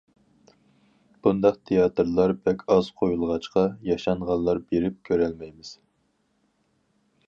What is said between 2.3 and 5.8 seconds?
بەك ئاز قويۇلغاچقا، ياشانغانلار بېرىپ كۆرەلمەيمىز.